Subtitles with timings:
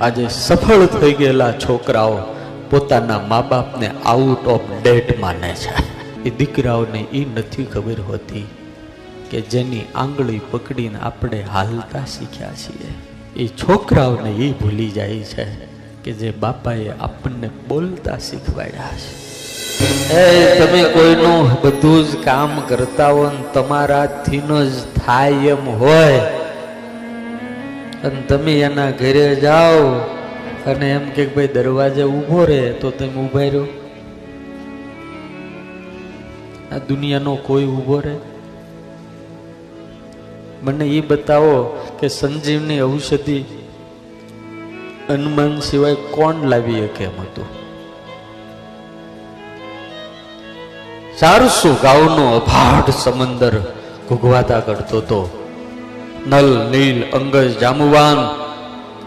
[0.00, 2.18] આજે સફળ થઈ ગયેલા છોકરાઓ
[2.70, 5.74] પોતાના મા બાપને આઉટ ઓફ ડેટ માને છે.
[6.22, 8.46] એ દીકરાઓને એ નથી ખબર હોતી
[9.30, 12.92] કે જેની આંગળી પકડીને આપણે હાલતા શીખ્યા છીએ.
[13.36, 15.44] એ છોકરાઓને એ ભૂલી જાય છે
[16.04, 19.26] કે જે બાપાએ આપણને બોલતા શીખવાડ્યા છે.
[20.14, 26.45] એ તમે કોઈનું બધું જ કામ કરતા હો તમારાથી જ થાય એમ હોય.
[28.06, 30.00] અને તમે એના ઘરે જાઓ
[30.66, 33.66] અને એમ કે ભાઈ દરવાજે ઊભો રહે તો તમે ઊભા રહ્યો
[36.72, 38.16] આ દુનિયાનો કોઈ ઊભો રહે?
[40.62, 43.44] મને એ બતાવો કે સંજીવની ઔષધિ
[45.08, 47.48] હનુમાન સિવાય કોણ લાવી શકે એમ હતું
[51.18, 53.54] ચારસો ગાઉનો અભાટ સમંદર
[54.08, 55.35] ઘૂઘવાતા કરતો હતો
[56.26, 58.20] નલ નીલ અંગજ જામુવાન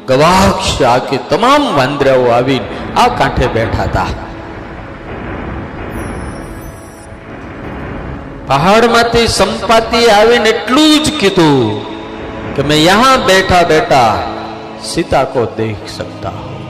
[0.07, 4.11] ગવાક્ષ આ કે તમામ વાંદરાઓ આવીને આ કાંઠે બેઠા હતા
[8.47, 11.59] પહાડમાંથી સંપાતિ આવીને એટલું જ કીધું
[12.55, 14.13] કે મેં યહાં બેઠા બેઠા
[14.83, 16.65] સીતા કો દેખ સકતા હું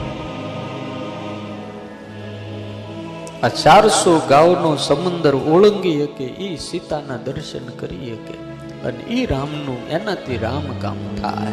[3.40, 8.49] આ ચારસો ગાવનો સમુદર ઓળંગી શકે એ સીતાના દર્શન કરી શકે
[8.84, 11.52] અને એ રામનું એનાથી રામ કામ થાય.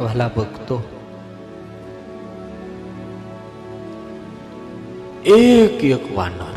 [0.00, 0.82] વાલા ભક્તો
[5.24, 6.54] એક એક વાનર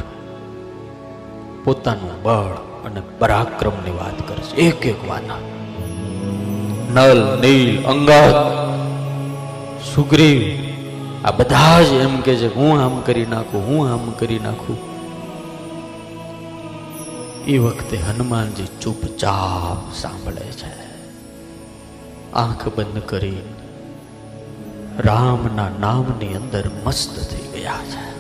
[1.64, 2.54] પોતાનું બળ
[2.86, 4.56] અને પરાક્રમની વાત કરશે છે.
[4.56, 5.42] એક એક વાનર.
[6.94, 8.36] નલ નીલ અંગદ
[9.96, 10.74] સુગ્રીવ
[11.26, 14.93] આ બધા જ એમ કે છે હું આમ કરી નાખું હું આમ કરી નાખું.
[17.48, 20.84] એ વખતે હનુમાનજી ચૂપચાપ સાંભળે છે.
[22.34, 23.38] આંખ બંધ કરી
[25.00, 28.14] રામના નામની અંદર મસ્ત થઈ ગયા છે.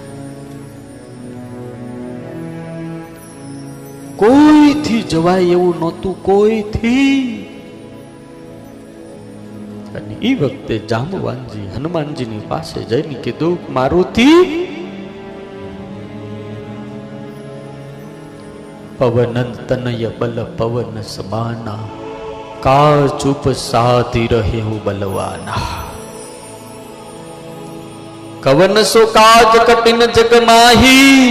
[4.15, 7.39] કોઈથી જવાય એવું નહોતું, કોઈથી?
[9.95, 14.62] અને એ વખતે જામવાનજી હનુમાનજીની પાસે જઈને કીધું, મારુતિ
[19.02, 21.82] પવન તનય બલ પવન સમાના
[22.60, 25.68] કા ચૂપ સાધી રહે હું બલવાના
[28.42, 31.30] કવન સો કાજ કટિન જગ માહી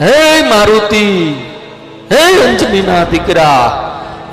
[0.00, 1.06] હે મારુતિ
[2.10, 3.62] હે અંજનીના દીકરા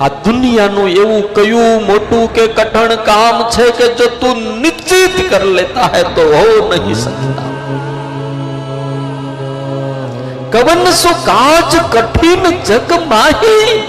[0.00, 5.90] આ દુનિયાનું એવું કયું મોટું કે કઠણ કામ છે કે જો તું નિશ્ચિત કર લેતા
[5.90, 7.44] है तो हो नहीं सकता
[10.57, 13.83] કવન સો કાચ કઠિન જગ માહી.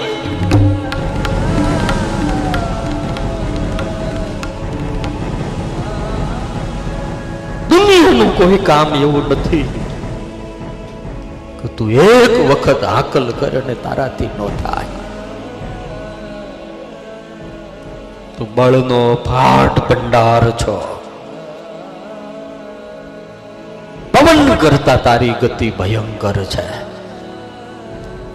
[7.69, 9.63] દુનિયાનું કોઈ કામ એવું નથી.
[11.61, 14.85] કે તું એક વખત હાકલ કર અને તારાથી ન થાય.
[18.37, 20.98] તું બળનો ફાટ ભંડાર છો.
[24.61, 26.67] કરતા તારી ગતિ ભયંકર છે.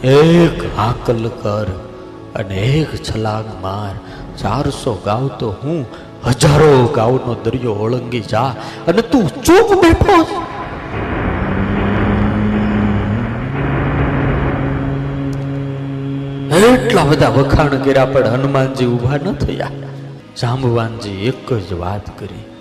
[0.08, 1.66] એક હાકલ કર
[2.34, 3.94] અને એક છલાંગ માર.
[4.36, 5.86] ચારસો ગાવ તો હું
[6.26, 8.54] હજારો ગાવનો દરિયો ઓળંગી જા
[8.88, 10.16] અને તું ચૂપ બેઠો
[16.64, 19.70] એટલા બધા વખાણ કર્યા પણ હનુમાનજી ઊભા ન થયા.
[20.40, 22.53] જાંબવાનજી એક જ વાત કરી.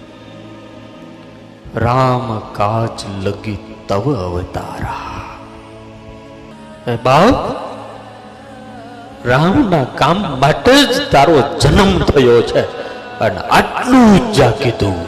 [1.75, 4.95] રામ કાચ લગી તવ અવતારા.
[7.03, 7.51] બાપ,
[9.27, 12.61] રામના કામ માટે જ તારો જન્મ થયો છે.
[13.19, 15.07] અને આટલું જ કીધું.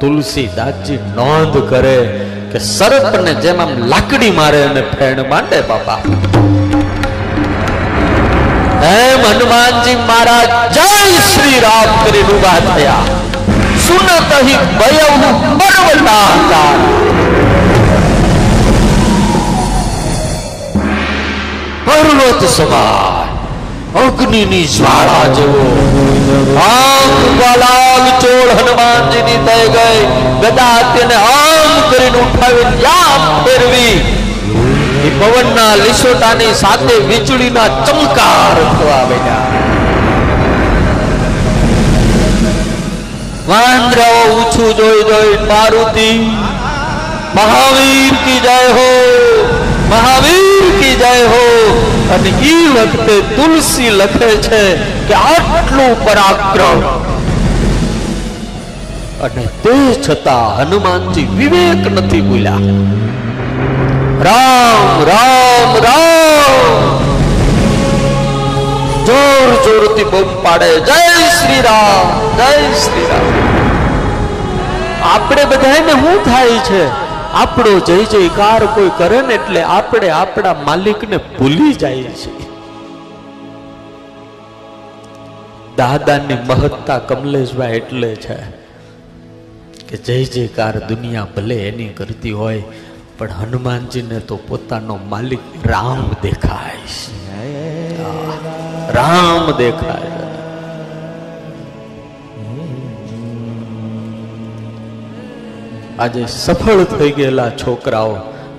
[0.00, 2.06] તુલસીદાસજી નોંધ કરે
[2.52, 5.98] કે સરપને જેમ આમ લાકડી મારે અને ફેણ માંડે બાપા.
[8.86, 13.15] એમ હનુમાનજી મહારાજ, જય શ્રી રામ કરી ઊભા થયા.
[13.86, 14.10] સુનત
[14.46, 15.14] હિ ભયવ
[15.60, 16.72] બરવતા હતા
[21.86, 23.28] પર્વત સમાન
[24.02, 25.64] અગ્નિની જ્વાળા જેવો.
[26.64, 30.00] આમ ગલાલ ચોળ હનુમાનજીની થઈ ગઈ.
[30.42, 33.96] ગદા તેને આમ કરીને ઉઠાવી આમ ફેરવી.
[35.20, 39.55] પવનના લીસોટાની સાથે વીજળીના ચમકાર થવા બેઠા
[43.48, 46.18] વાંદરાઓ ઊંચું જોઈ જોઈ મારુતિ.
[47.34, 48.88] મહાવીર કી જય હો,
[49.90, 51.44] મહાવીર કી જય હો.
[52.14, 54.76] અને એ વખતે તુલસી લખે છે
[55.08, 56.80] કે આટલું પરાક્રમ.
[59.22, 62.52] અને તે છતાં હનુમાનજી વિવેક નથી ભૂલ્યા.
[64.22, 67.05] રામ રામ રામ.
[69.06, 70.70] જોર જોરથી બૂમ પાડે.
[70.80, 71.00] જય
[71.38, 72.06] શ્રી રામ
[72.36, 72.52] જય
[72.84, 73.26] શ્રી રામ
[75.08, 76.84] આપણે બધાને શું થાય છે?
[77.32, 82.32] આપણો જય જયકાર કોઈ કરે ને એટલે આપણે આપણા માલિકને ભૂલી જાય છે.
[85.76, 88.38] દાદાની મહત્તા કમલેશભાઈ એટલે છે
[89.88, 92.62] કે જય જયકાર દુનિયા ભલે એની કરતી હોય
[93.18, 97.16] પણ હનુમાનજીને તો પોતાનો માલિક રામ દેખાય છે.
[98.94, 100.12] રામ દેખાય.
[105.98, 108.16] આજે સફળ થઈ ગયેલા છોકરાઓ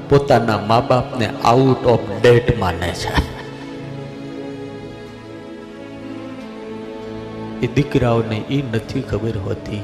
[0.09, 3.13] પોતાના મા બાપને આઉટ ઓફ ડેટ માને છે.
[7.62, 9.81] એ દીકરાઓને એ નથી ખબર હોતી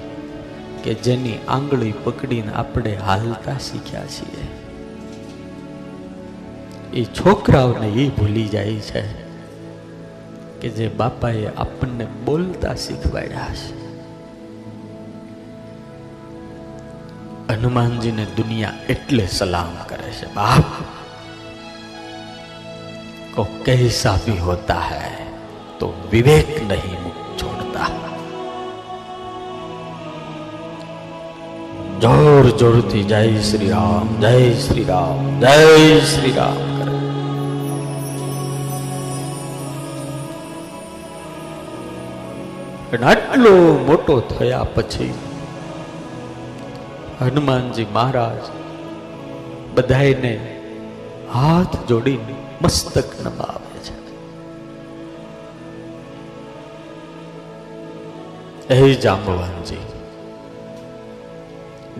[0.83, 4.47] કે જેની આંગળી પકડીને આપણે હાલતા શીખ્યા છીએ.
[6.93, 9.22] એ છોકરાઓને એ ભૂલી જાય છે.
[10.63, 13.55] કે જે બાપાએ આપણને બોલતા શીખવાડ્યા
[17.47, 20.71] છે હનુમાનજીને દુનિયા એટલે સલામ કરે છે બાપ
[23.35, 25.13] કો કૈસા ભી હોતા હૈ
[25.79, 27.89] તો વિવેક નહીં મુખ છોડતા
[31.99, 35.57] જોર જોરથી જય શ્રી રામ જય શ્રી રામ જય
[36.05, 36.72] શ્રી રામ
[42.93, 45.13] પણ આટલો મોટો થયા પછી
[47.21, 48.51] હનુમાનજી મહારાજ
[49.75, 50.57] બધાને
[51.33, 53.95] હાથ જોડીને મસ્તક નમાવે છે.
[58.73, 59.77] એ જાંબવાનજી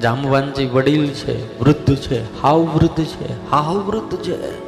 [0.01, 4.61] જામવાનજી વડીલ છે, વૃદ્ધ છે, હાવ વૃદ્ધ છે, હાવ વૃદ્ધ છે.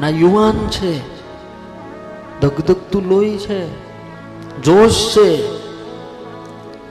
[0.00, 1.19] ના યુવાન છે
[2.40, 3.66] ધગધગતું લોહી છે,
[4.62, 5.60] જોશ છે.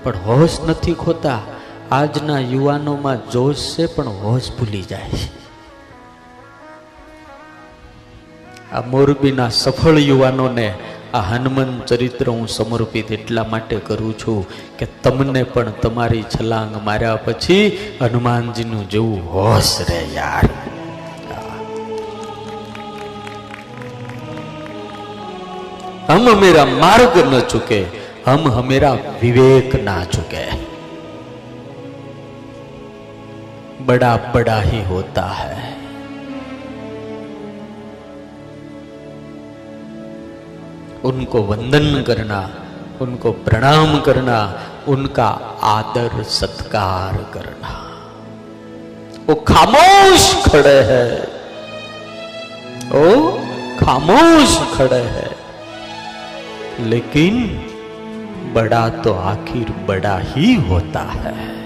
[0.03, 1.39] પણ હોશ નથી ખોતા.
[1.91, 5.39] આજના યુવાનોમાં જોશ છે, પણ હોશ ભૂલી જાય છે.
[8.71, 10.73] આ મોરબીના સફળ યુવાનોને
[11.13, 14.47] આ હનુમાન ચરિત્ર હું સમર્પિત એટલા માટે કરું છું
[14.77, 20.69] કે તમને પણ તમારી છલાંગ માર્યા પછી હનુમાનજીનું જેવું હોશ રે યાર.
[26.11, 27.88] हम मेरा मार्ग न चुके,
[28.25, 30.69] हम हमेरा विवेक ना चुके।
[33.83, 35.77] बड़ा बड़ा ही होता है।
[41.03, 42.50] उनको वंदन करना,
[43.01, 45.27] उनको प्रणाम करना, उनका
[45.63, 47.85] आदर सत्कार करना।
[49.29, 51.21] वो खामोश खड़े हैं।
[52.89, 53.31] ओ,
[53.79, 55.28] खामोश खड़े हैं।
[56.81, 57.46] लेकिन
[58.54, 61.57] बड़ा तो आखिर बड़ा ही होता है